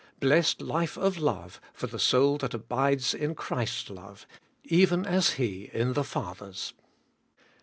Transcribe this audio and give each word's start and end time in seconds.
Blessed 0.19 0.63
life 0.63 0.97
of 0.97 1.19
love 1.19 1.61
for 1.73 1.85
the 1.85 1.99
soul 1.99 2.39
that 2.39 2.55
abides 2.55 3.13
in 3.13 3.35
Christ's 3.35 3.87
love, 3.91 4.25
even 4.63 5.05
as 5.05 5.33
He 5.33 5.69
in 5.73 5.93
the 5.93 6.03
Father's! 6.03 6.73